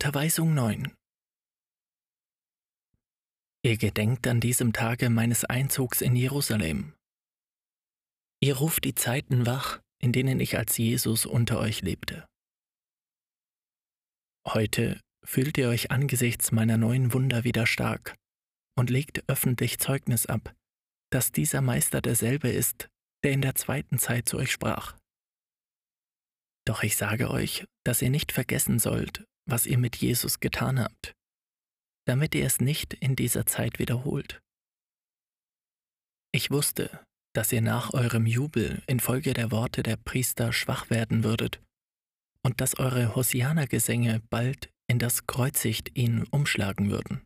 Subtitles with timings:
[0.00, 0.94] Unterweisung 9
[3.64, 6.94] Ihr gedenkt an diesem Tage meines Einzugs in Jerusalem.
[8.38, 12.28] Ihr ruft die Zeiten wach, in denen ich als Jesus unter euch lebte.
[14.46, 18.14] Heute fühlt ihr euch angesichts meiner neuen Wunder wieder stark
[18.76, 20.54] und legt öffentlich Zeugnis ab,
[21.10, 22.88] dass dieser Meister derselbe ist,
[23.24, 24.96] der in der zweiten Zeit zu euch sprach.
[26.64, 31.14] Doch ich sage euch, dass ihr nicht vergessen sollt, was ihr mit Jesus getan habt,
[32.06, 34.40] damit ihr es nicht in dieser Zeit wiederholt.
[36.32, 41.60] Ich wusste, dass ihr nach eurem Jubel infolge der Worte der Priester schwach werden würdet
[42.42, 47.22] und dass eure Hosianergesänge bald in das Kreuzigt ihn umschlagen würden.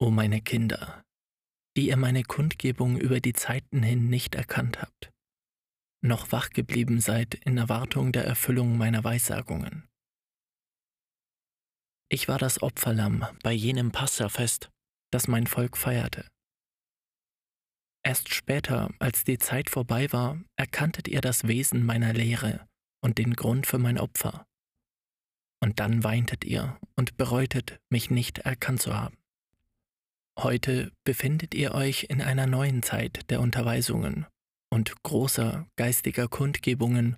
[0.00, 1.04] O meine Kinder,
[1.76, 5.10] die ihr meine Kundgebung über die Zeiten hin nicht erkannt habt,
[6.00, 9.88] noch wach geblieben seid in Erwartung der Erfüllung meiner Weissagungen.
[12.10, 14.70] Ich war das Opferlamm bei jenem Passafest,
[15.10, 16.26] das mein Volk feierte.
[18.02, 22.66] Erst später, als die Zeit vorbei war, erkanntet ihr das Wesen meiner Lehre
[23.02, 24.46] und den Grund für mein Opfer.
[25.60, 29.18] Und dann weintet ihr und bereutet, mich nicht erkannt zu haben.
[30.38, 34.26] Heute befindet ihr euch in einer neuen Zeit der Unterweisungen
[34.70, 37.16] und großer geistiger Kundgebungen,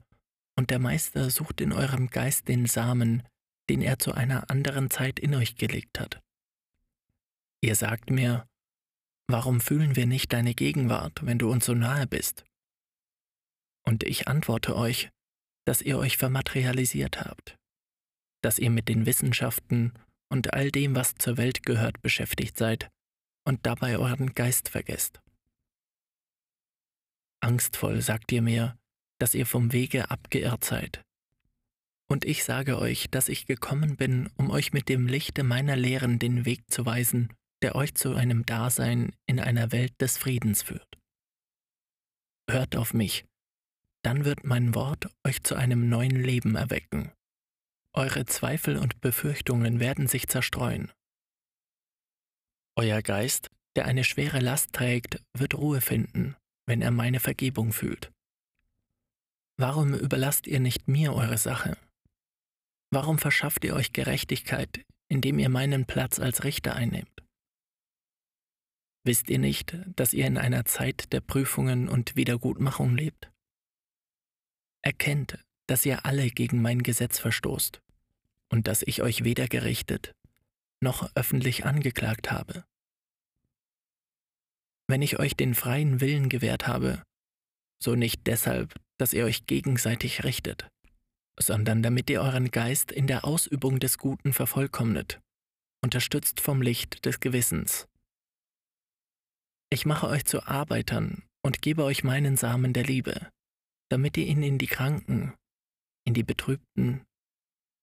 [0.56, 3.22] und der Meister sucht in eurem Geist den Samen,
[3.70, 6.20] den er zu einer anderen Zeit in euch gelegt hat.
[7.62, 8.46] Ihr sagt mir,
[9.26, 12.44] warum fühlen wir nicht deine Gegenwart, wenn du uns so nahe bist?
[13.84, 15.10] Und ich antworte euch,
[15.64, 17.56] dass ihr euch vermaterialisiert habt,
[18.42, 19.94] dass ihr mit den Wissenschaften
[20.28, 22.90] und all dem, was zur Welt gehört, beschäftigt seid
[23.44, 25.20] und dabei euren Geist vergesst.
[27.41, 28.78] Angstvoll sagt ihr mir,
[29.19, 31.02] dass ihr vom Wege abgeirrt seid.
[32.08, 36.19] Und ich sage euch, dass ich gekommen bin, um euch mit dem Lichte meiner Lehren
[36.19, 37.32] den Weg zu weisen,
[37.62, 40.98] der euch zu einem Dasein in einer Welt des Friedens führt.
[42.50, 43.26] Hört auf mich,
[44.03, 47.12] dann wird mein Wort euch zu einem neuen Leben erwecken.
[47.93, 50.91] Eure Zweifel und Befürchtungen werden sich zerstreuen.
[52.76, 56.37] Euer Geist, der eine schwere Last trägt, wird Ruhe finden,
[56.70, 58.12] wenn er meine Vergebung fühlt?
[59.58, 61.76] Warum überlasst ihr nicht mir eure Sache?
[62.92, 67.25] Warum verschafft ihr euch Gerechtigkeit, indem ihr meinen Platz als Richter einnehmt?
[69.04, 73.32] Wisst ihr nicht, dass ihr in einer Zeit der Prüfungen und Wiedergutmachung lebt?
[74.82, 77.82] Erkennt, dass ihr alle gegen mein Gesetz verstoßt
[78.48, 80.14] und dass ich euch weder gerichtet
[80.81, 82.64] noch öffentlich angeklagt habe
[84.90, 87.02] wenn ich euch den freien Willen gewährt habe,
[87.82, 90.68] so nicht deshalb, dass ihr euch gegenseitig richtet,
[91.38, 95.20] sondern damit ihr euren Geist in der Ausübung des Guten vervollkommnet,
[95.82, 97.86] unterstützt vom Licht des Gewissens.
[99.70, 103.30] Ich mache euch zu Arbeitern und gebe euch meinen Samen der Liebe,
[103.88, 105.34] damit ihr ihn in die Kranken,
[106.04, 107.04] in die Betrübten,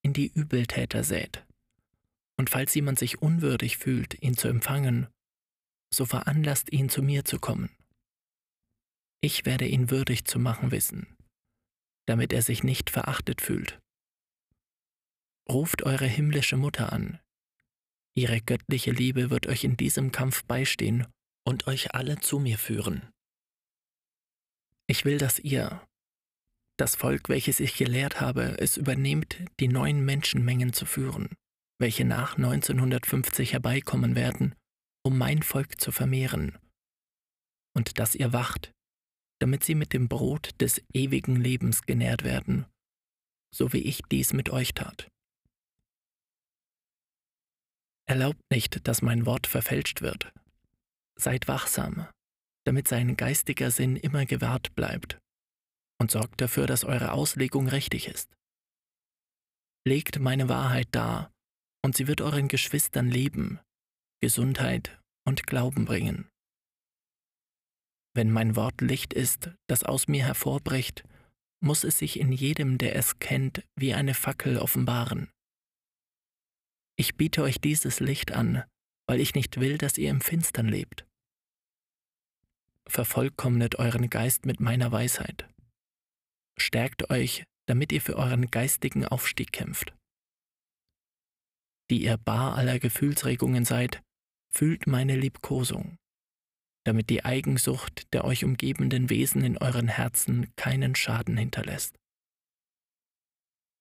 [0.04, 1.46] in die Übeltäter sät.
[2.38, 5.08] Und falls jemand sich unwürdig fühlt, ihn zu empfangen,
[5.98, 7.76] so veranlasst ihn zu mir zu kommen.
[9.22, 11.18] Ich werde ihn würdig zu machen wissen,
[12.08, 13.80] damit er sich nicht verachtet fühlt.
[15.50, 17.20] Ruft eure himmlische Mutter an.
[18.16, 21.08] Ihre göttliche Liebe wird euch in diesem Kampf beistehen
[21.48, 23.10] und euch alle zu mir führen.
[24.88, 25.86] Ich will, dass ihr,
[26.78, 31.30] das Volk, welches ich gelehrt habe, es übernehmt, die neuen Menschenmengen zu führen,
[31.80, 34.56] welche nach 1950 herbeikommen werden
[35.08, 36.58] um mein Volk zu vermehren,
[37.74, 38.74] und dass ihr wacht,
[39.40, 42.66] damit sie mit dem Brot des ewigen Lebens genährt werden,
[43.56, 45.08] so wie ich dies mit euch tat.
[48.06, 50.34] Erlaubt nicht, dass mein Wort verfälscht wird.
[51.18, 52.06] Seid wachsam,
[52.66, 55.20] damit sein geistiger Sinn immer gewahrt bleibt,
[56.02, 58.30] und sorgt dafür, dass eure Auslegung richtig ist.
[59.88, 61.32] Legt meine Wahrheit dar,
[61.82, 63.62] und sie wird euren Geschwistern Leben,
[64.22, 66.30] Gesundheit und Glauben bringen.
[68.16, 71.04] Wenn mein Wort Licht ist, das aus mir hervorbricht,
[71.60, 75.30] muss es sich in jedem, der es kennt, wie eine Fackel offenbaren.
[76.98, 78.64] Ich biete euch dieses Licht an,
[79.08, 81.06] weil ich nicht will, dass ihr im Finstern lebt.
[82.88, 85.48] Vervollkommnet euren Geist mit meiner Weisheit.
[86.58, 89.94] Stärkt euch, damit ihr für euren geistigen Aufstieg kämpft.
[91.92, 94.02] Die ihr bar aller Gefühlsregungen seid,
[94.58, 96.00] fühlt meine Liebkosung,
[96.84, 101.96] damit die Eigensucht der euch umgebenden Wesen in euren Herzen keinen Schaden hinterlässt.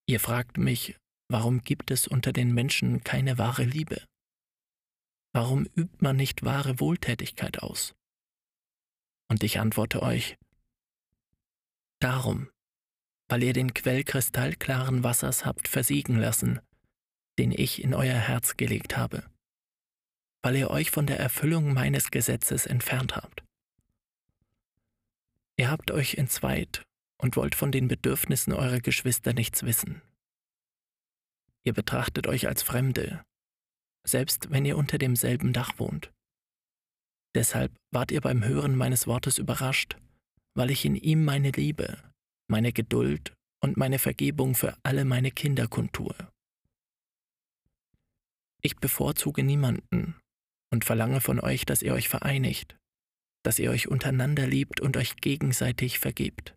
[0.07, 0.95] Ihr fragt mich,
[1.29, 4.05] warum gibt es unter den Menschen keine wahre Liebe?
[5.33, 7.95] Warum übt man nicht wahre Wohltätigkeit aus?
[9.31, 10.37] Und ich antworte euch,
[12.01, 12.51] darum,
[13.31, 16.61] weil ihr den Quell kristallklaren Wassers habt versiegen lassen,
[17.39, 19.25] den ich in euer Herz gelegt habe,
[20.47, 23.43] weil ihr euch von der Erfüllung meines Gesetzes entfernt habt.
[25.57, 26.85] Ihr habt euch entzweit
[27.21, 30.03] und wollt von den Bedürfnissen eurer Geschwister nichts wissen.
[31.65, 33.25] Ihr betrachtet euch als Fremde,
[34.07, 36.13] selbst wenn ihr unter demselben Dach wohnt.
[37.35, 39.97] Deshalb wart ihr beim Hören meines Wortes überrascht,
[40.55, 41.99] weil ich in ihm meine Liebe,
[42.47, 46.15] meine Geduld und meine Vergebung für alle meine Kinder kundtue.
[48.63, 50.15] Ich bevorzuge niemanden
[50.73, 52.77] und verlange von euch, dass ihr euch vereinigt,
[53.45, 56.55] dass ihr euch untereinander liebt und euch gegenseitig vergebt.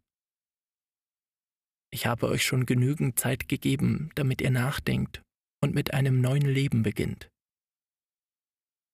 [1.92, 5.22] Ich habe euch schon genügend Zeit gegeben, damit ihr nachdenkt
[5.62, 7.30] und mit einem neuen Leben beginnt.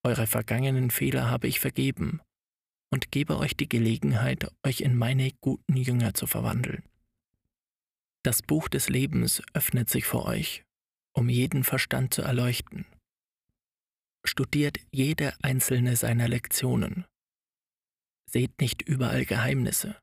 [0.04, 2.22] Eure vergangenen Fehler habe ich vergeben
[2.92, 6.84] und gebe euch die Gelegenheit, euch in meine guten Jünger zu verwandeln.
[8.24, 10.64] Das Buch des Lebens öffnet sich vor euch,
[11.14, 12.86] um jeden Verstand zu erleuchten.
[14.28, 17.06] Studiert jede einzelne seiner Lektionen.
[18.28, 20.00] Seht nicht überall Geheimnisse.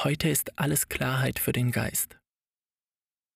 [0.00, 2.18] Heute ist alles Klarheit für den Geist.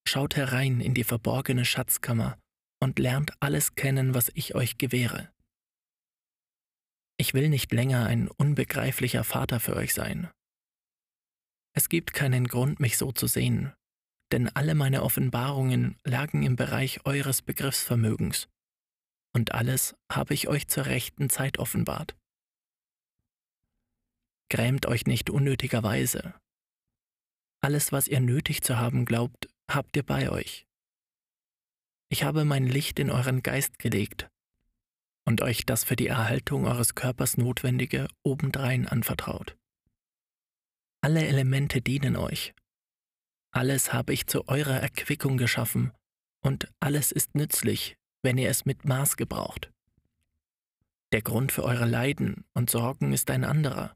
[0.08, 2.38] Schaut herein in die verborgene Schatzkammer
[2.80, 5.30] und lernt alles kennen, was ich euch gewähre.
[7.20, 10.30] Ich will nicht länger ein unbegreiflicher Vater für euch sein.
[11.76, 13.74] Es gibt keinen Grund, mich so zu sehen,
[14.32, 18.48] denn alle meine Offenbarungen lagen im Bereich eures Begriffsvermögens,
[19.38, 22.16] und alles habe ich euch zur rechten Zeit offenbart.
[24.50, 26.34] Grämt euch nicht unnötigerweise,
[27.60, 30.66] alles, was ihr nötig zu haben glaubt, habt ihr bei euch.
[32.08, 34.30] Ich habe mein Licht in euren Geist gelegt
[35.26, 39.56] und euch das für die Erhaltung eures Körpers Notwendige obendrein anvertraut.
[41.00, 42.54] Alle Elemente dienen euch.
[43.52, 45.92] Alles habe ich zu eurer Erquickung geschaffen
[46.42, 49.70] und alles ist nützlich, wenn ihr es mit Maß gebraucht.
[51.12, 53.94] Der Grund für eure Leiden und Sorgen ist ein anderer.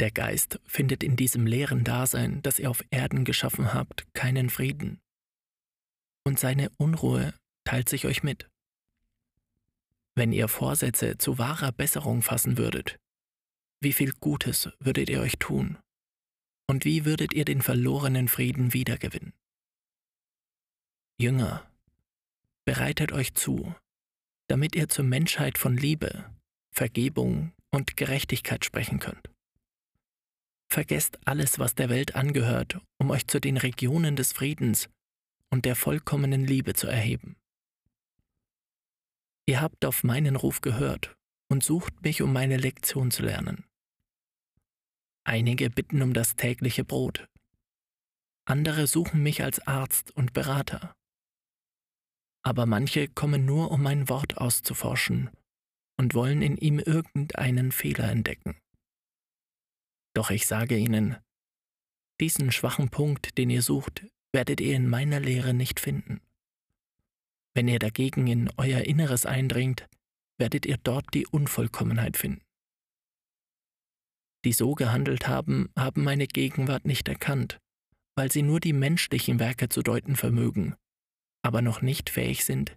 [0.00, 5.00] Der Geist findet in diesem leeren Dasein, das ihr auf Erden geschaffen habt, keinen Frieden.
[6.24, 7.34] Und seine Unruhe
[7.64, 8.50] teilt sich euch mit.
[10.14, 12.98] Wenn ihr Vorsätze zu wahrer Besserung fassen würdet,
[13.80, 15.78] wie viel Gutes würdet ihr euch tun?
[16.66, 19.32] Und wie würdet ihr den verlorenen Frieden wiedergewinnen?
[21.18, 21.68] Jünger,
[22.64, 23.74] bereitet euch zu,
[24.48, 26.30] damit ihr zur Menschheit von Liebe,
[26.72, 29.30] Vergebung und Gerechtigkeit sprechen könnt.
[30.70, 34.88] Vergesst alles, was der Welt angehört, um euch zu den Regionen des Friedens
[35.50, 37.36] und der vollkommenen Liebe zu erheben.
[39.46, 41.16] Ihr habt auf meinen Ruf gehört
[41.48, 43.64] und sucht mich, um meine Lektion zu lernen.
[45.24, 47.28] Einige bitten um das tägliche Brot,
[48.46, 50.94] andere suchen mich als Arzt und Berater.
[52.44, 55.30] Aber manche kommen nur, um mein Wort auszuforschen
[55.98, 58.56] und wollen in ihm irgendeinen Fehler entdecken.
[60.14, 61.16] Doch ich sage Ihnen,
[62.20, 66.20] diesen schwachen Punkt, den ihr sucht, werdet ihr in meiner Lehre nicht finden.
[67.54, 69.88] Wenn ihr dagegen in euer Inneres eindringt,
[70.38, 72.42] werdet ihr dort die Unvollkommenheit finden.
[74.44, 77.58] Die so gehandelt haben, haben meine Gegenwart nicht erkannt,
[78.16, 80.76] weil sie nur die menschlichen Werke zu deuten vermögen,
[81.44, 82.76] aber noch nicht fähig sind,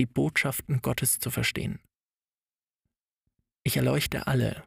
[0.00, 1.80] die Botschaften Gottes zu verstehen.
[3.64, 4.64] Ich erleuchte alle,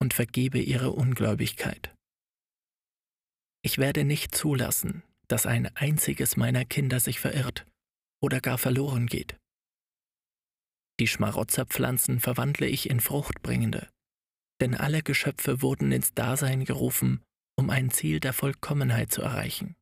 [0.00, 1.94] und vergebe ihre Ungläubigkeit.
[3.62, 7.66] Ich werde nicht zulassen, dass ein einziges meiner Kinder sich verirrt
[8.22, 9.36] oder gar verloren geht.
[11.00, 13.88] Die Schmarotzerpflanzen verwandle ich in fruchtbringende,
[14.60, 17.22] denn alle Geschöpfe wurden ins Dasein gerufen,
[17.58, 19.74] um ein Ziel der Vollkommenheit zu erreichen.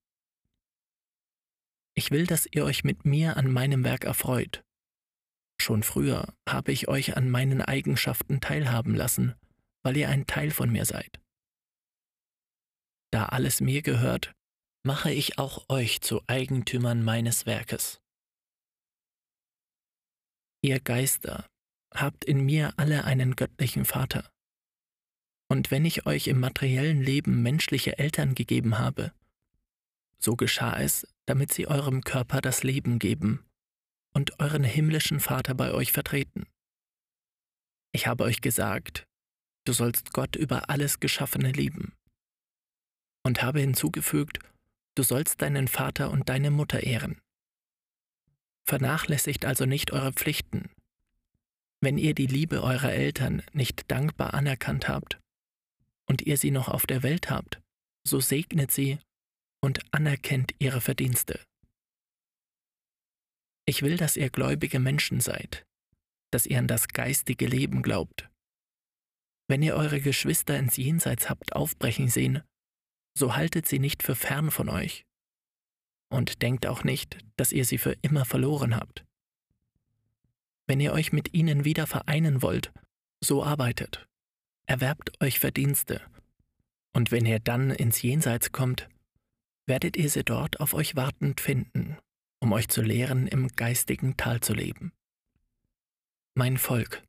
[1.95, 4.65] Ich will, dass ihr euch mit mir an meinem Werk erfreut.
[5.61, 9.35] Schon früher habe ich euch an meinen Eigenschaften teilhaben lassen
[9.85, 11.21] weil ihr ein Teil von mir seid.
[13.13, 14.35] Da alles mir gehört,
[14.83, 18.01] mache ich auch euch zu Eigentümern meines Werkes.
[20.63, 21.47] Ihr Geister
[21.95, 24.29] habt in mir alle einen göttlichen Vater.
[25.49, 29.13] Und wenn ich euch im materiellen Leben menschliche Eltern gegeben habe,
[30.19, 33.45] so geschah es, damit sie eurem Körper das Leben geben
[34.13, 36.47] und euren himmlischen Vater bei euch vertreten.
[37.93, 39.07] Ich habe euch gesagt,
[39.65, 41.95] du sollst Gott über alles Geschaffene lieben.
[43.23, 44.39] Und habe hinzugefügt,
[44.95, 47.21] du sollst deinen Vater und deine Mutter ehren.
[48.67, 50.71] Vernachlässigt also nicht eure Pflichten.
[51.81, 55.21] Wenn ihr die Liebe eurer Eltern nicht dankbar anerkannt habt
[56.07, 57.61] und ihr sie noch auf der Welt habt,
[58.07, 58.99] so segnet sie
[59.65, 61.41] und anerkennt ihre Verdienste.
[63.67, 65.65] Ich will, dass ihr gläubige Menschen seid,
[66.31, 68.29] dass ihr an das geistige Leben glaubt.
[69.49, 72.43] Wenn ihr eure Geschwister ins Jenseits habt aufbrechen sehen,
[73.17, 75.07] so haltet sie nicht für fern von euch.
[76.11, 79.07] Und denkt auch nicht, dass ihr sie für immer verloren habt.
[80.67, 82.71] Wenn ihr euch mit ihnen wieder vereinen wollt,
[83.23, 84.07] so arbeitet,
[84.67, 86.03] erwerbt euch Verdienste,
[86.93, 88.91] und wenn ihr dann ins Jenseits kommt,
[89.67, 91.99] werdet ihr sie dort auf euch wartend finden,
[92.41, 94.93] um euch zu lehren, im geistigen Tal zu leben.
[96.35, 97.03] Mein Volk,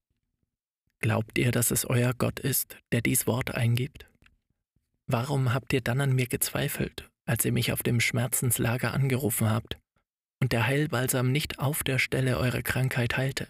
[0.99, 4.09] glaubt ihr, dass es euer Gott ist, der dies Wort eingibt?
[5.07, 9.77] Warum habt ihr dann an mir gezweifelt, als ihr mich auf dem Schmerzenslager angerufen habt
[10.41, 13.49] und der Heilbalsam nicht auf der Stelle eure Krankheit heilte?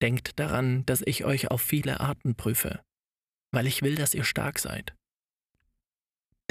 [0.00, 2.82] Denkt daran, dass ich euch auf viele Arten prüfe,
[3.52, 4.94] weil ich will, dass ihr stark seid.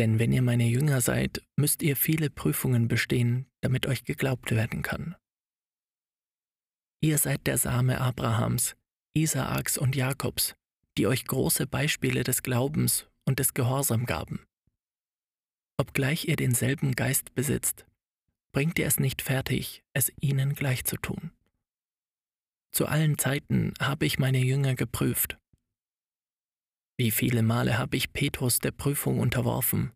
[0.01, 4.81] Denn wenn ihr meine Jünger seid, müsst ihr viele Prüfungen bestehen, damit euch geglaubt werden
[4.81, 5.15] kann.
[7.01, 8.75] Ihr seid der Same Abrahams,
[9.13, 10.55] Isaaks und Jakobs,
[10.97, 14.43] die euch große Beispiele des Glaubens und des Gehorsam gaben.
[15.77, 17.85] Obgleich ihr denselben Geist besitzt,
[18.53, 21.29] bringt ihr es nicht fertig, es ihnen gleich zu tun.
[22.71, 25.37] Zu allen Zeiten habe ich meine Jünger geprüft.
[27.01, 29.91] Wie viele Male habe ich Petrus der Prüfung unterworfen,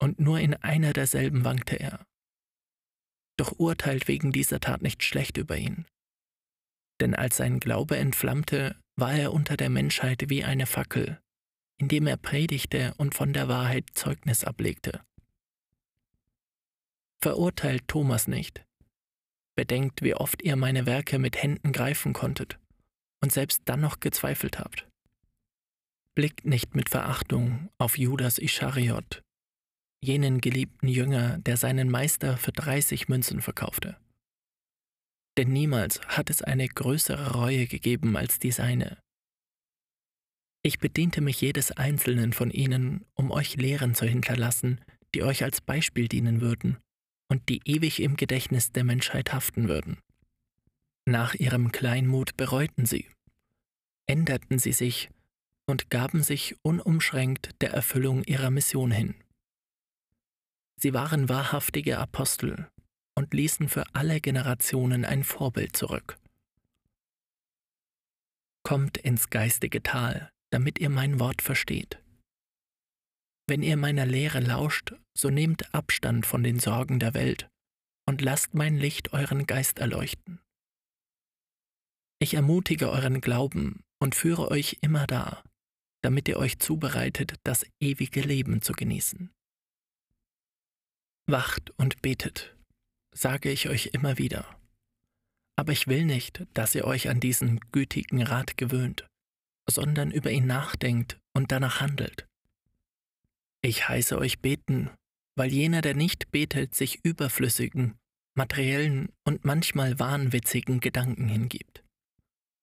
[0.00, 2.06] und nur in einer derselben wankte er.
[3.36, 5.84] Doch urteilt wegen dieser Tat nicht schlecht über ihn.
[7.02, 11.20] Denn als sein Glaube entflammte, war er unter der Menschheit wie eine Fackel,
[11.76, 15.02] indem er predigte und von der Wahrheit Zeugnis ablegte.
[17.20, 18.64] Verurteilt Thomas nicht.
[19.54, 22.58] Bedenkt, wie oft ihr meine Werke mit Händen greifen konntet
[23.22, 24.89] und selbst dann noch gezweifelt habt.
[26.16, 29.22] Blickt nicht mit Verachtung auf Judas Ischariot,
[30.02, 33.96] jenen geliebten Jünger, der seinen Meister für 30 Münzen verkaufte.
[35.38, 38.98] Denn niemals hat es eine größere Reue gegeben als die seine.
[40.62, 44.80] Ich bediente mich jedes einzelnen von ihnen, um euch Lehren zu hinterlassen,
[45.14, 46.78] die euch als Beispiel dienen würden
[47.30, 49.98] und die ewig im Gedächtnis der Menschheit haften würden.
[51.06, 53.08] Nach ihrem Kleinmut bereuten sie,
[54.06, 55.08] änderten sie sich
[55.70, 59.14] und gaben sich unumschränkt der Erfüllung ihrer Mission hin.
[60.76, 62.68] Sie waren wahrhaftige Apostel
[63.16, 66.18] und ließen für alle Generationen ein Vorbild zurück.
[68.62, 72.02] Kommt ins geistige Tal, damit ihr mein Wort versteht.
[73.46, 77.48] Wenn ihr meiner Lehre lauscht, so nehmt Abstand von den Sorgen der Welt
[78.08, 80.40] und lasst mein Licht euren Geist erleuchten.
[82.20, 85.42] Ich ermutige euren Glauben und führe euch immer da,
[86.02, 89.30] damit ihr euch zubereitet, das ewige Leben zu genießen.
[91.26, 92.56] Wacht und betet,
[93.12, 94.58] sage ich euch immer wieder.
[95.56, 99.06] Aber ich will nicht, dass ihr euch an diesen gütigen Rat gewöhnt,
[99.68, 102.26] sondern über ihn nachdenkt und danach handelt.
[103.62, 104.90] Ich heiße euch beten,
[105.36, 107.98] weil jener, der nicht betet, sich überflüssigen,
[108.34, 111.84] materiellen und manchmal wahnwitzigen Gedanken hingibt,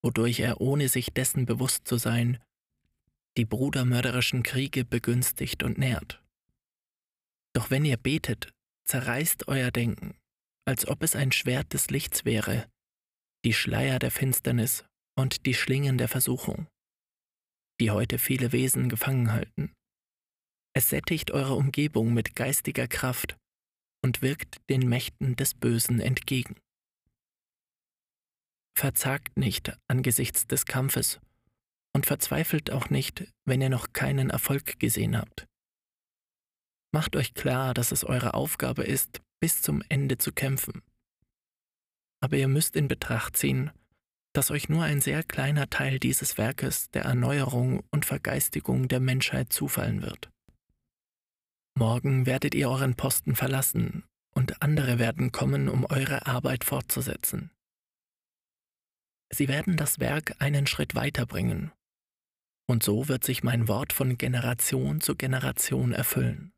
[0.01, 2.39] wodurch er, ohne sich dessen bewusst zu sein,
[3.37, 6.21] die brudermörderischen Kriege begünstigt und nährt.
[7.55, 8.51] Doch wenn ihr betet,
[8.85, 10.17] zerreißt euer Denken,
[10.67, 12.67] als ob es ein Schwert des Lichts wäre,
[13.45, 14.85] die Schleier der Finsternis
[15.17, 16.67] und die Schlingen der Versuchung,
[17.79, 19.71] die heute viele Wesen gefangen halten.
[20.75, 23.37] Es sättigt eure Umgebung mit geistiger Kraft
[24.03, 26.55] und wirkt den Mächten des Bösen entgegen.
[28.77, 31.19] Verzagt nicht angesichts des Kampfes
[31.97, 35.47] und verzweifelt auch nicht, wenn ihr noch keinen Erfolg gesehen habt.
[36.93, 40.83] Macht euch klar, dass es eure Aufgabe ist, bis zum Ende zu kämpfen.
[42.21, 43.71] Aber ihr müsst in Betracht ziehen,
[44.35, 49.51] dass euch nur ein sehr kleiner Teil dieses Werkes der Erneuerung und Vergeistigung der Menschheit
[49.51, 50.29] zufallen wird.
[51.73, 54.03] Morgen werdet ihr euren Posten verlassen
[54.35, 57.49] und andere werden kommen, um eure Arbeit fortzusetzen.
[59.31, 61.71] Sie werden das Werk einen Schritt weiterbringen
[62.69, 66.51] und so wird sich mein Wort von Generation zu Generation erfüllen.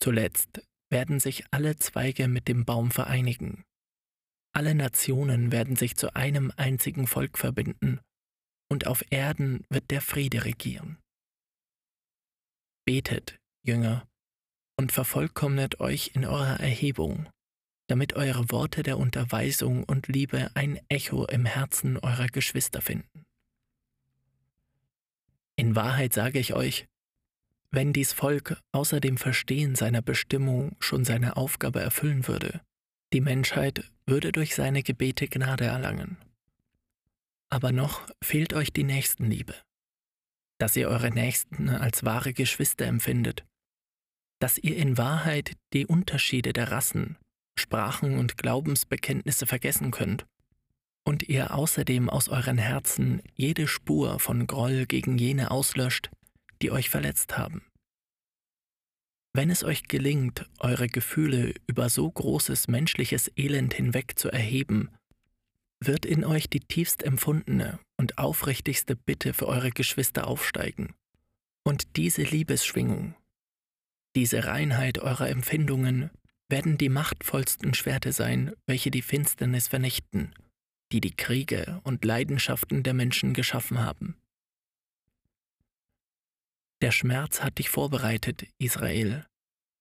[0.00, 3.64] Zuletzt werden sich alle Zweige mit dem Baum vereinigen.
[4.54, 8.00] Alle Nationen werden sich zu einem einzigen Volk verbinden,
[8.70, 10.98] und auf Erden wird der Friede regieren.
[12.86, 14.08] Betet, Jünger,
[14.78, 17.28] und vervollkommnet euch in eurer Erhebung,
[17.88, 23.27] damit eure Worte der Unterweisung und Liebe ein Echo im Herzen eurer Geschwister finden.
[25.58, 26.86] In Wahrheit sage ich euch,
[27.72, 32.60] wenn dies Volk außer dem Verstehen seiner Bestimmung schon seine Aufgabe erfüllen würde,
[33.12, 36.16] die Menschheit würde durch seine Gebete Gnade erlangen.
[37.50, 39.54] Aber noch fehlt euch die Nächstenliebe,
[40.58, 43.44] dass ihr eure Nächsten als wahre Geschwister empfindet,
[44.38, 47.18] dass ihr in Wahrheit die Unterschiede der Rassen,
[47.58, 50.24] Sprachen und Glaubensbekenntnisse vergessen könnt
[51.08, 56.10] und ihr außerdem aus euren Herzen jede Spur von Groll gegen jene auslöscht,
[56.60, 57.62] die euch verletzt haben.
[59.32, 64.90] Wenn es euch gelingt, eure Gefühle über so großes menschliches Elend hinweg zu erheben,
[65.80, 70.92] wird in euch die tiefst empfundene und aufrichtigste Bitte für eure Geschwister aufsteigen.
[71.64, 73.14] Und diese Liebesschwingung,
[74.14, 76.10] diese Reinheit eurer Empfindungen
[76.50, 80.34] werden die machtvollsten Schwerte sein, welche die Finsternis vernichten
[80.92, 84.16] die die Kriege und Leidenschaften der Menschen geschaffen haben.
[86.80, 89.26] Der Schmerz hat dich vorbereitet, Israel.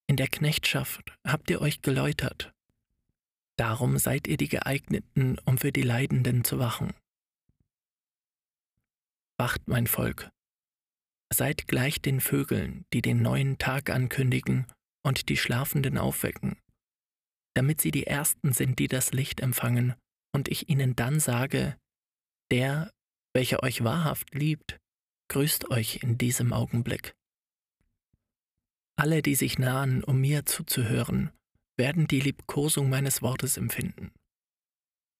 [0.10, 2.52] In der Knechtschaft habt ihr euch geläutert.
[3.58, 6.94] Darum seid ihr die geeigneten, um für die Leidenden zu wachen.
[9.38, 10.30] Wacht, mein Volk.
[11.32, 14.66] Seid gleich den Vögeln, die den neuen Tag ankündigen
[15.04, 16.58] und die Schlafenden aufwecken,
[17.54, 19.96] damit sie die Ersten sind, die das Licht empfangen
[20.38, 21.76] und ich ihnen dann sage,
[22.52, 22.94] der,
[23.34, 24.80] welcher euch wahrhaft liebt,
[25.30, 27.16] grüßt euch in diesem Augenblick.
[28.96, 31.32] Alle, die sich nahen, um mir zuzuhören,
[31.76, 34.12] werden die Liebkosung meines Wortes empfinden.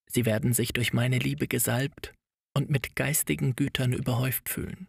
[0.06, 2.14] Sie werden sich durch meine Liebe gesalbt
[2.56, 4.88] und mit geistigen Gütern überhäuft fühlen.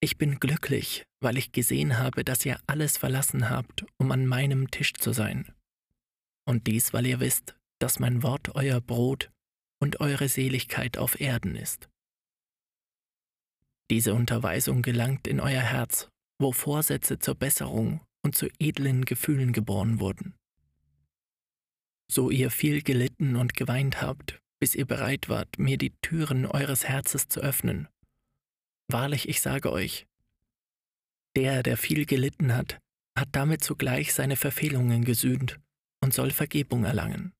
[0.00, 4.70] Ich bin glücklich, weil ich gesehen habe, dass ihr alles verlassen habt, um an meinem
[4.70, 5.52] Tisch zu sein.
[6.46, 9.30] Und dies, weil ihr wisst, dass mein Wort euer Brot
[9.80, 11.88] und eure Seligkeit auf Erden ist.
[13.90, 20.00] Diese Unterweisung gelangt in euer Herz, wo Vorsätze zur Besserung und zu edlen Gefühlen geboren
[20.00, 20.34] wurden.
[22.10, 26.84] So ihr viel gelitten und geweint habt, bis ihr bereit wart, mir die Türen eures
[26.84, 27.88] Herzens zu öffnen.
[28.90, 30.06] Wahrlich, ich sage euch,
[31.36, 32.78] der, der viel gelitten hat,
[33.16, 35.60] hat damit zugleich seine Verfehlungen gesühnt
[36.02, 37.32] und soll Vergebung erlangen.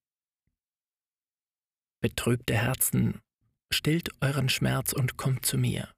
[2.00, 3.20] Betrübte Herzen,
[3.70, 5.92] stillt euren Schmerz und kommt zu mir.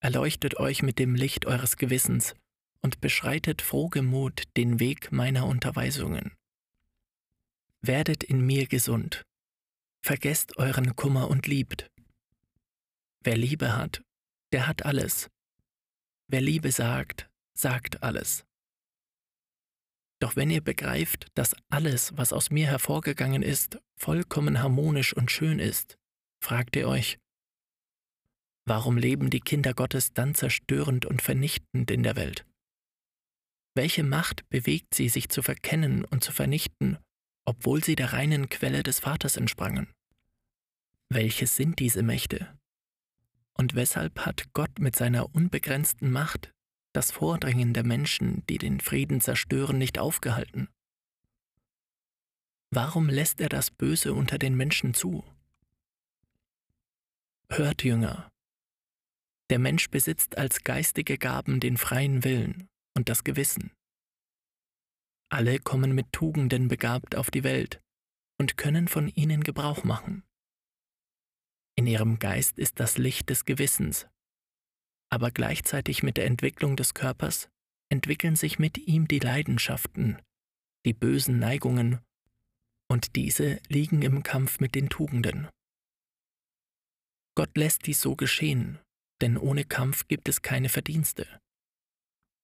[0.00, 2.34] Erleuchtet euch mit dem Licht eures Gewissens
[2.80, 6.32] und beschreitet frohgemut den Weg meiner Unterweisungen.
[7.82, 9.24] Werdet in mir gesund,
[10.04, 11.88] vergesst euren Kummer und liebt.
[13.20, 14.02] Wer Liebe hat,
[14.50, 15.30] der hat alles.
[16.26, 18.44] Wer Liebe sagt, sagt alles.
[20.22, 25.58] Doch wenn ihr begreift, dass alles, was aus mir hervorgegangen ist, vollkommen harmonisch und schön
[25.58, 25.98] ist,
[26.40, 27.18] fragt ihr euch,
[28.64, 32.46] warum leben die Kinder Gottes dann zerstörend und vernichtend in der Welt?
[33.74, 36.98] Welche Macht bewegt sie, sich zu verkennen und zu vernichten,
[37.44, 39.92] obwohl sie der reinen Quelle des Vaters entsprangen?
[41.08, 42.56] Welches sind diese Mächte?
[43.54, 46.51] Und weshalb hat Gott mit seiner unbegrenzten Macht
[46.92, 50.68] das Vordringen der Menschen, die den Frieden zerstören, nicht aufgehalten?
[52.70, 55.24] Warum lässt er das Böse unter den Menschen zu?
[57.50, 58.32] Hört, Jünger,
[59.52, 63.70] der Mensch besitzt als geistige Gaben den freien Willen und das Gewissen.
[65.28, 67.82] Alle kommen mit Tugenden begabt auf die Welt
[68.38, 70.24] und können von ihnen Gebrauch machen.
[71.74, 74.06] In ihrem Geist ist das Licht des Gewissens,
[75.12, 77.50] aber gleichzeitig mit der Entwicklung des Körpers
[77.90, 80.16] entwickeln sich mit ihm die Leidenschaften,
[80.86, 82.00] die bösen Neigungen,
[82.90, 85.48] und diese liegen im Kampf mit den Tugenden.
[87.34, 88.78] Gott lässt dies so geschehen,
[89.20, 91.26] denn ohne Kampf gibt es keine Verdienste.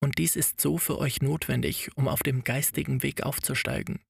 [0.03, 4.01] Und dies ist so für euch notwendig, um auf dem geistigen Weg aufzusteigen.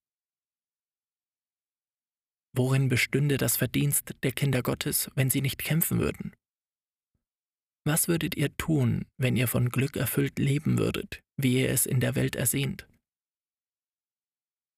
[2.57, 6.35] Worin bestünde das Verdienst der Kinder Gottes, wenn sie nicht kämpfen würden?
[7.89, 12.01] Was würdet ihr tun, wenn ihr von Glück erfüllt leben würdet, wie ihr es in
[12.01, 12.87] der Welt ersehnt?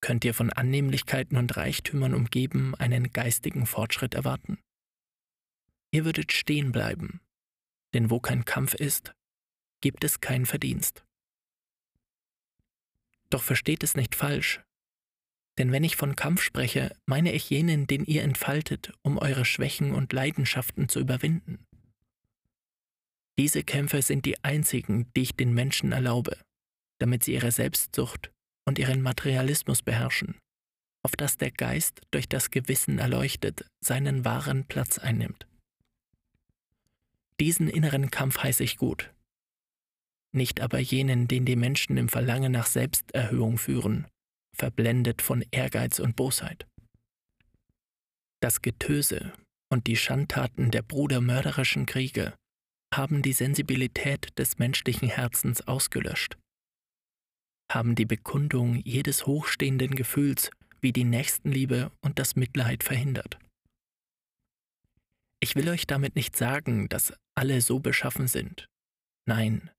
[0.01, 4.61] Könnt ihr von Annehmlichkeiten und Reichtümern umgeben einen geistigen Fortschritt erwarten?
[5.92, 7.20] Ihr würdet stehen bleiben,
[7.94, 9.12] denn wo kein Kampf ist,
[9.81, 11.05] gibt es kein Verdienst.
[13.29, 14.62] Doch versteht es nicht falsch,
[15.59, 19.96] denn wenn ich von Kampf spreche, meine ich jenen, den ihr entfaltet, um eure Schwächen
[19.96, 21.66] und Leidenschaften zu überwinden.
[23.38, 26.37] Diese Kämpfe sind die einzigen, die ich den Menschen erlaube,
[26.99, 28.31] damit sie ihre Selbstsucht
[28.66, 30.38] und ihren Materialismus beherrschen,
[31.03, 35.47] auf dass der Geist durch das Gewissen erleuchtet seinen wahren Platz einnimmt.
[37.40, 39.11] Diesen inneren Kampf heiße ich gut,
[40.33, 44.07] nicht aber jenen, den die Menschen im Verlangen nach Selbsterhöhung führen,
[44.57, 46.69] verblendet von Ehrgeiz und Bosheit.
[48.40, 49.33] Das Getöse
[49.71, 52.35] und die Schandtaten der brudermörderischen Kriege
[52.94, 56.37] haben die Sensibilität des menschlichen Herzens ausgelöscht,
[57.70, 60.50] haben die Bekundung jedes hochstehenden Gefühls
[60.81, 63.38] wie die Nächstenliebe und das Mitleid verhindert.
[65.40, 68.66] Ich will euch damit nicht sagen, dass alle so beschaffen sind.
[69.26, 69.70] Nein.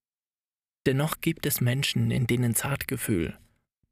[0.88, 3.38] Dennoch gibt es Menschen, in denen Zartgefühl,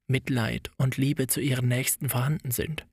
[0.08, 2.88] Mitleid und Liebe zu ihren Nächsten vorhanden sind,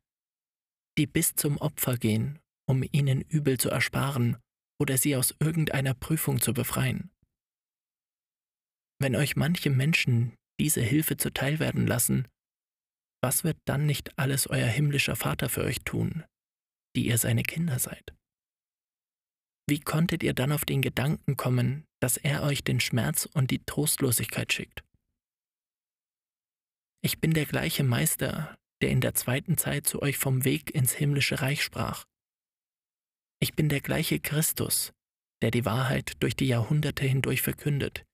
[0.98, 4.36] die bis zum Opfer gehen, um ihnen Übel zu ersparen
[4.80, 7.10] oder sie aus irgendeiner Prüfung zu befreien.
[9.00, 12.28] Wenn euch manche Menschen diese Hilfe zuteil werden lassen,
[13.22, 16.24] was wird dann nicht alles euer himmlischer Vater für euch tun,
[16.96, 18.14] die ihr seine Kinder seid?
[19.68, 23.64] Wie konntet ihr dann auf den Gedanken kommen, dass er euch den Schmerz und die
[23.64, 24.84] Trostlosigkeit schickt?
[27.02, 30.92] Ich bin der gleiche Meister, der in der zweiten Zeit zu euch vom Weg ins
[30.92, 32.04] himmlische Reich sprach.
[33.40, 34.92] Ich bin der gleiche Christus,
[35.42, 38.06] der die Wahrheit durch die Jahrhunderte hindurch verkündet,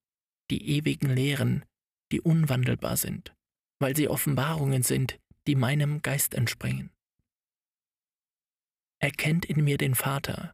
[0.51, 1.65] die ewigen Lehren,
[2.11, 3.33] die unwandelbar sind,
[3.79, 6.91] weil sie Offenbarungen sind, die meinem Geist entspringen.
[8.99, 10.53] Erkennt in mir den Vater,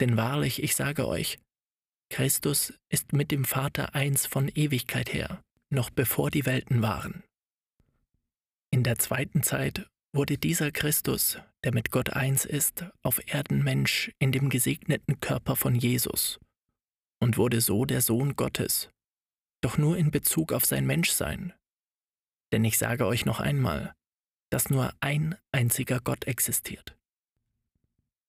[0.00, 1.38] denn wahrlich, ich sage euch,
[2.10, 7.22] Christus ist mit dem Vater eins von Ewigkeit her, noch bevor die Welten waren.
[8.70, 14.12] In der zweiten Zeit wurde dieser Christus, der mit Gott eins ist, auf Erden Mensch
[14.18, 16.38] in dem gesegneten Körper von Jesus
[17.20, 18.90] und wurde so der Sohn Gottes,
[19.62, 21.54] doch nur in Bezug auf sein Menschsein.
[22.52, 23.94] Denn ich sage euch noch einmal,
[24.50, 26.96] dass nur ein einziger Gott existiert.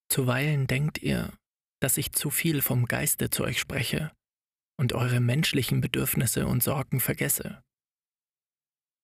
[0.08, 1.34] Zuweilen denkt ihr,
[1.82, 4.12] dass ich zu viel vom Geiste zu euch spreche
[4.78, 7.62] und eure menschlichen Bedürfnisse und Sorgen vergesse.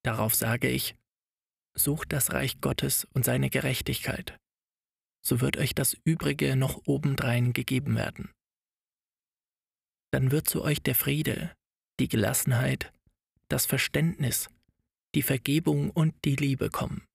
[0.04, 0.96] Darauf sage ich,
[1.74, 4.38] sucht das Reich Gottes und seine Gerechtigkeit,
[5.24, 8.32] so wird euch das Übrige noch obendrein gegeben werden.
[10.12, 11.56] Dann wird zu euch der Friede,
[12.00, 12.92] die Gelassenheit,
[13.48, 14.50] das Verständnis,
[15.16, 17.06] die Vergebung und die Liebe kommen,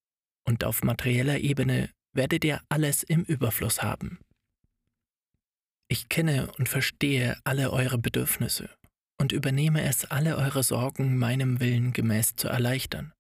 [0.46, 4.18] und auf materieller Ebene werdet ihr alles im Überfluss haben.
[5.88, 8.70] Ich kenne und verstehe alle eure Bedürfnisse
[9.18, 13.12] und übernehme es, alle eure Sorgen meinem Willen gemäß zu erleichtern.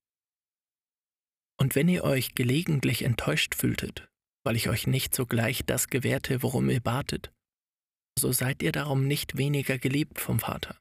[1.58, 4.08] Und wenn ihr euch gelegentlich enttäuscht fühltet,
[4.44, 7.32] weil ich euch nicht sogleich das gewährte, worum ihr batet,
[8.18, 10.78] so seid ihr darum nicht weniger geliebt vom Vater.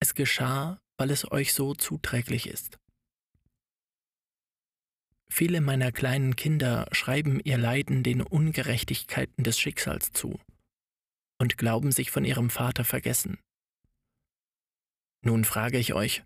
[0.00, 2.78] Es geschah, weil es euch so zuträglich ist.
[5.30, 10.38] Viele meiner kleinen Kinder schreiben ihr Leiden den Ungerechtigkeiten des Schicksals zu
[11.38, 13.38] und glauben sich von ihrem Vater vergessen.
[15.24, 16.22] Nun frage ich euch,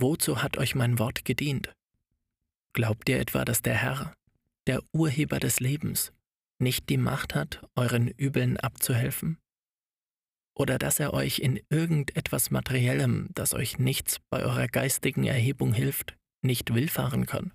[0.00, 1.75] wozu hat euch mein Wort gedient?
[2.76, 4.12] Glaubt ihr etwa, dass der Herr,
[4.66, 6.12] der Urheber des Lebens,
[6.58, 9.38] nicht die Macht hat, euren Übeln abzuhelfen?
[10.54, 16.18] Oder dass er euch in irgendetwas Materiellem, das euch nichts bei eurer geistigen Erhebung hilft,
[16.42, 17.54] nicht willfahren kann?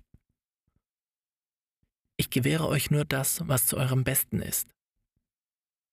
[2.16, 4.74] Ich gewähre euch nur das, was zu eurem Besten ist.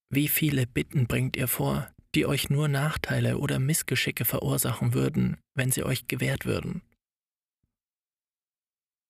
[0.08, 5.70] Wie viele Bitten bringt ihr vor, die euch nur Nachteile oder Missgeschicke verursachen würden, wenn
[5.70, 6.82] sie euch gewährt würden?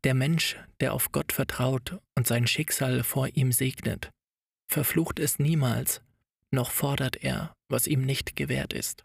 [0.05, 4.11] Der Mensch, der auf Gott vertraut und sein Schicksal vor ihm segnet,
[4.67, 6.01] verflucht es niemals,
[6.51, 9.05] noch fordert er, was ihm nicht gewährt ist.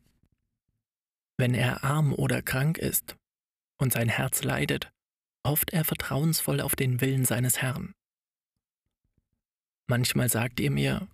[1.38, 3.18] Wenn er arm oder krank ist
[3.78, 4.92] und sein Herz leidet,
[5.46, 7.94] hofft er vertrauensvoll auf den Willen seines Herrn.
[9.88, 11.08] Manchmal sagt ihr mir,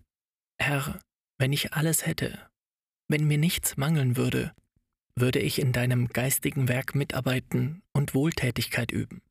[0.60, 1.00] Herr,
[1.40, 2.40] wenn ich alles hätte,
[3.08, 4.54] wenn mir nichts mangeln würde,
[5.16, 9.22] würde ich in deinem geistigen Werk mitarbeiten und Wohltätigkeit üben.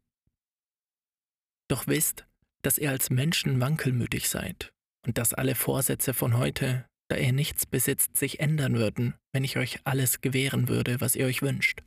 [1.71, 2.27] Doch wisst,
[2.63, 4.73] dass ihr als Menschen wankelmütig seid
[5.07, 9.57] und dass alle Vorsätze von heute, da ihr nichts besitzt, sich ändern würden, wenn ich
[9.57, 11.85] euch alles gewähren würde, was ihr euch wünscht.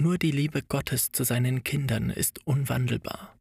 [0.00, 3.36] Nur die Liebe Gottes zu seinen Kindern ist unwandelbar.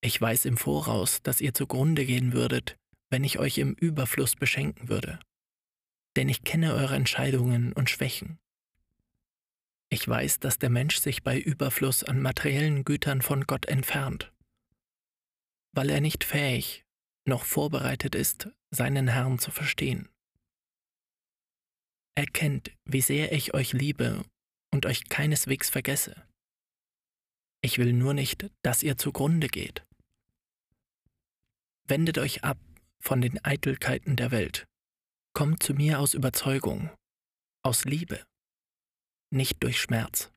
[0.00, 2.76] Ich weiß im Voraus, dass ihr zugrunde gehen würdet,
[3.10, 5.18] wenn ich euch im Überfluss beschenken würde.
[6.16, 8.38] Denn ich kenne eure Entscheidungen und Schwächen.
[9.92, 14.32] Ich weiß, dass der Mensch sich bei Überfluss an materiellen Gütern von Gott entfernt,
[15.72, 16.84] weil er nicht fähig
[17.26, 20.08] noch vorbereitet ist, seinen Herrn zu verstehen.
[22.14, 24.24] Erkennt, wie sehr ich euch liebe
[24.72, 26.22] und euch keineswegs vergesse.
[27.60, 29.84] Ich will nur nicht, dass ihr zugrunde geht.
[31.86, 32.58] Wendet euch ab
[33.00, 34.66] von den Eitelkeiten der Welt.
[35.34, 36.90] Kommt zu mir aus Überzeugung,
[37.62, 38.24] aus Liebe,
[39.30, 40.30] nicht durch Schmerz.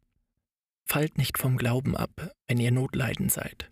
[0.86, 3.71] Fallt nicht vom Glauben ab, wenn ihr notleidend seid.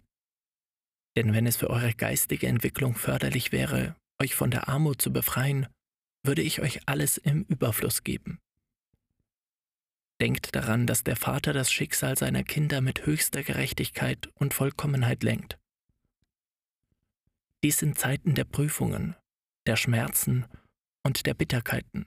[1.15, 5.67] Denn wenn es für eure geistige Entwicklung förderlich wäre, euch von der Armut zu befreien,
[6.23, 8.39] würde ich euch alles im Überfluss geben.
[10.21, 15.57] Denkt daran, dass der Vater das Schicksal seiner Kinder mit höchster Gerechtigkeit und Vollkommenheit lenkt.
[17.63, 19.15] Dies sind Zeiten der Prüfungen,
[19.65, 20.45] der Schmerzen
[21.03, 22.05] und der Bitterkeiten.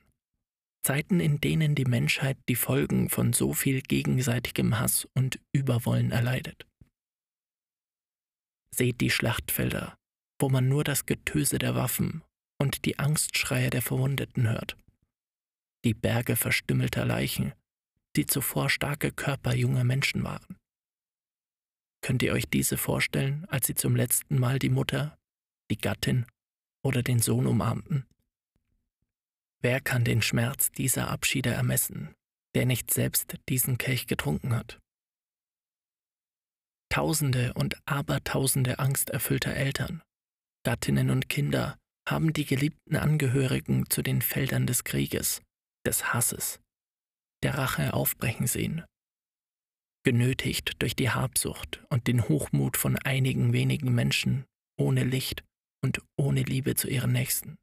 [0.84, 6.66] Zeiten, in denen die Menschheit die Folgen von so viel gegenseitigem Hass und Überwollen erleidet.
[8.70, 9.96] Seht die Schlachtfelder,
[10.38, 12.22] wo man nur das Getöse der Waffen
[12.60, 14.76] und die Angstschreie der Verwundeten hört.
[15.84, 17.54] Die Berge verstümmelter Leichen,
[18.16, 20.58] die zuvor starke Körper junger Menschen waren.
[22.02, 25.16] Könnt ihr euch diese vorstellen, als sie zum letzten Mal die Mutter,
[25.70, 26.26] die Gattin
[26.84, 28.06] oder den Sohn umarmten?
[29.64, 32.14] Wer kann den Schmerz dieser Abschiede ermessen,
[32.54, 34.78] der nicht selbst diesen Kelch getrunken hat?
[36.92, 40.02] Tausende und Abertausende angsterfüllter Eltern,
[40.66, 45.40] Gattinnen und Kinder haben die geliebten Angehörigen zu den Feldern des Krieges,
[45.86, 46.60] des Hasses,
[47.42, 48.84] der Rache aufbrechen sehen.
[50.04, 54.44] Genötigt durch die Habsucht und den Hochmut von einigen wenigen Menschen
[54.78, 55.42] ohne Licht
[55.82, 57.56] und ohne Liebe zu ihren Nächsten.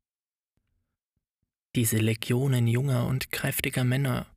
[1.75, 4.27] Diese Legionen junger und kräftiger Männer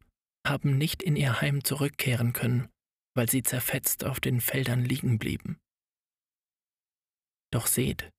[0.47, 2.69] haben nicht in ihr Heim zurückkehren können,
[3.15, 5.59] weil sie zerfetzt auf den Feldern liegen blieben.
[7.53, 8.11] Doch seht,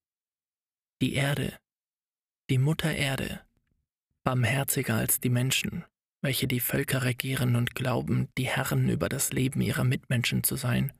[1.01, 1.57] die Erde,
[2.49, 3.45] die Mutter Erde,
[4.25, 5.85] barmherziger als die Menschen,
[6.21, 10.91] welche die Völker regieren und glauben, die Herren über das Leben ihrer Mitmenschen zu sein,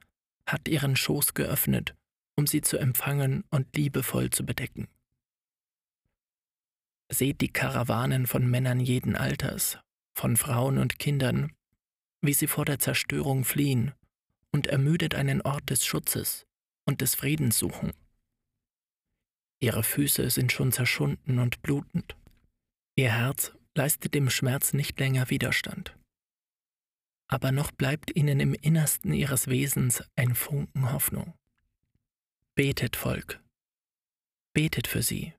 [0.48, 1.96] hat ihren Schoß geöffnet,
[2.38, 4.88] um sie zu empfangen und liebevoll zu bedecken.
[7.12, 9.78] Seht die Karawanen von Männern jeden Alters,
[10.16, 11.54] von Frauen und Kindern,
[12.22, 13.94] wie sie vor der Zerstörung fliehen
[14.52, 16.46] und ermüdet einen Ort des Schutzes
[16.86, 17.92] und des Friedens suchen.
[19.60, 22.16] Ihre Füße sind schon zerschunden und blutend.
[22.96, 25.98] Ihr Herz leistet dem Schmerz nicht länger Widerstand.
[27.28, 31.34] Aber noch bleibt ihnen im Innersten ihres Wesens ein Funken Hoffnung.
[32.54, 33.42] Betet, Volk,
[34.54, 35.34] betet für sie.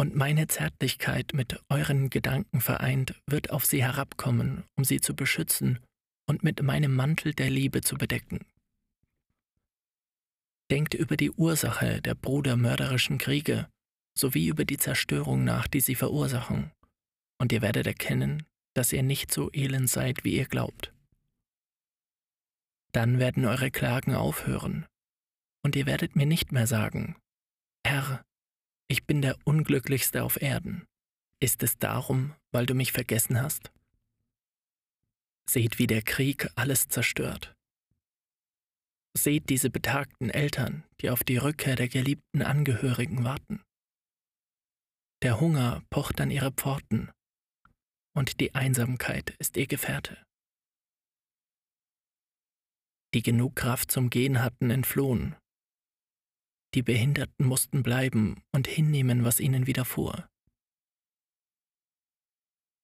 [0.00, 5.80] Und meine Zärtlichkeit mit euren Gedanken vereint wird auf sie herabkommen, um sie zu beschützen
[6.26, 8.46] und mit meinem Mantel der Liebe zu bedecken.
[10.70, 13.68] Denkt über die Ursache der brudermörderischen Kriege
[14.16, 16.70] sowie über die Zerstörung nach, die sie verursachen
[17.38, 20.92] und ihr werdet erkennen, dass ihr nicht so elend seid, wie ihr glaubt.
[22.92, 24.86] Dann werden eure Klagen aufhören,
[25.64, 27.16] und ihr werdet mir nicht mehr sagen,
[27.86, 28.24] Herr,
[28.88, 30.86] ich bin der Unglücklichste auf Erden.
[31.40, 33.70] Ist es darum, weil du mich vergessen hast?
[35.48, 37.54] Seht, wie der Krieg alles zerstört.
[39.16, 43.62] Seht diese betagten Eltern, die auf die Rückkehr der geliebten Angehörigen warten.
[45.22, 47.10] Der Hunger pocht an ihre Pforten
[48.14, 50.16] und die Einsamkeit ist ihr Gefährte.
[53.14, 55.34] Die genug Kraft zum Gehen hatten, entflohen.
[56.74, 60.28] Die Behinderten mussten bleiben und hinnehmen, was ihnen widerfuhr.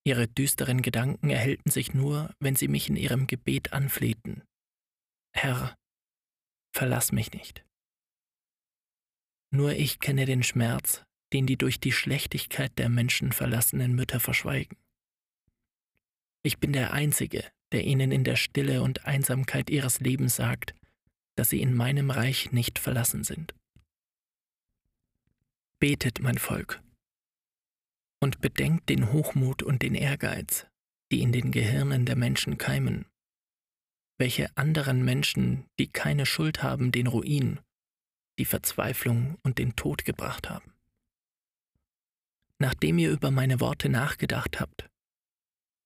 [0.07, 4.43] Ihre düsteren Gedanken erhellten sich nur, wenn sie mich in ihrem Gebet anflehten.
[5.35, 5.75] Herr,
[6.75, 7.65] verlass mich nicht.
[9.51, 14.77] Nur ich kenne den Schmerz, den die durch die Schlechtigkeit der Menschen verlassenen Mütter verschweigen.
[16.43, 20.75] Ich bin der Einzige, der ihnen in der Stille und Einsamkeit ihres Lebens sagt,
[21.37, 23.55] dass sie in meinem Reich nicht verlassen sind.
[25.85, 26.83] Betet, mein Volk,
[28.19, 30.67] und bedenkt den Hochmut und den Ehrgeiz,
[31.13, 33.05] die in den Gehirnen der Menschen keimen,
[34.19, 37.61] welche anderen Menschen, die keine Schuld haben, den Ruin,
[38.39, 40.73] die Verzweiflung und den Tod gebracht haben.
[42.59, 44.89] Nachdem ihr über meine Worte nachgedacht habt,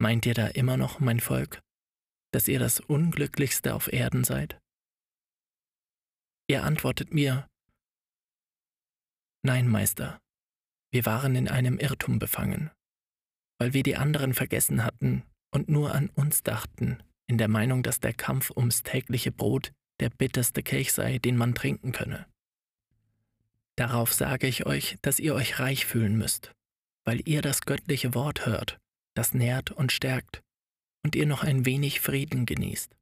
[0.00, 1.60] Meint ihr da immer noch, mein Volk,
[2.32, 4.60] dass ihr das Unglücklichste auf Erden seid?
[6.48, 7.48] Ihr antwortet mir,
[9.42, 10.20] Nein, Meister,
[10.90, 12.70] wir waren in einem Irrtum befangen,
[13.58, 18.00] weil wir die anderen vergessen hatten und nur an uns dachten, in der Meinung, dass
[18.00, 22.26] der Kampf ums tägliche Brot der bitterste Kelch sei, den man trinken könne.
[23.76, 26.52] Darauf sage ich euch, dass ihr euch reich fühlen müsst,
[27.04, 28.78] weil ihr das göttliche Wort hört
[29.18, 30.44] das nährt und stärkt
[31.02, 32.96] und ihr noch ein wenig Frieden genießt.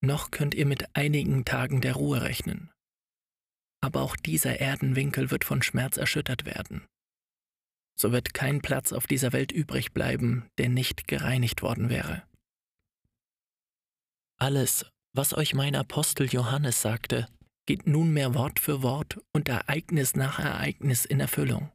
[0.00, 2.72] Noch könnt ihr mit einigen Tagen der Ruhe rechnen.
[3.86, 6.84] Aber auch dieser Erdenwinkel wird von Schmerz erschüttert werden.
[7.96, 12.24] So wird kein Platz auf dieser Welt übrig bleiben, der nicht gereinigt worden wäre.
[14.38, 17.28] Alles, was euch mein Apostel Johannes sagte,
[17.64, 21.70] geht nunmehr Wort für Wort und Ereignis nach Ereignis in Erfüllung.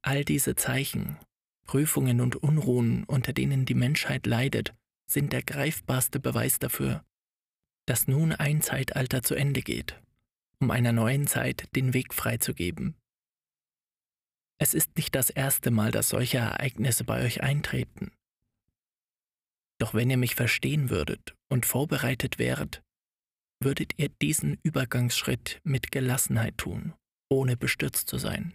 [0.00, 1.18] All diese Zeichen,
[1.66, 4.74] Prüfungen und Unruhen, unter denen die Menschheit leidet,
[5.06, 7.04] sind der greifbarste Beweis dafür,
[7.84, 10.00] dass nun ein Zeitalter zu Ende geht,
[10.62, 12.94] um einer neuen Zeit den Weg freizugeben.
[14.58, 18.12] Es ist nicht das erste Mal, dass solche Ereignisse bei euch eintreten.
[19.78, 22.84] Doch wenn ihr mich verstehen würdet und vorbereitet wäret,
[23.58, 26.94] würdet ihr diesen Übergangsschritt mit Gelassenheit tun,
[27.28, 28.54] ohne bestürzt zu sein.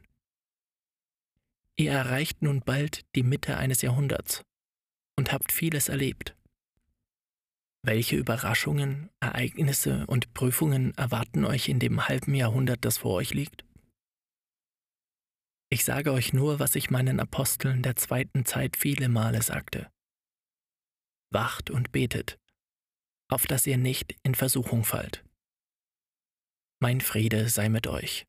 [1.75, 4.45] Ihr erreicht nun bald die Mitte eines Jahrhunderts
[5.17, 6.36] und habt vieles erlebt.
[7.87, 13.63] Welche Überraschungen, Ereignisse und Prüfungen erwarten euch in dem halben Jahrhundert, das vor euch liegt?
[15.71, 19.89] Ich sage euch nur, was ich meinen Aposteln der zweiten Zeit viele Male sagte.
[21.31, 22.37] Wacht und betet,
[23.29, 25.23] auf dass ihr nicht in Versuchung fallt.
[26.81, 28.27] Mein Friede sei mit euch.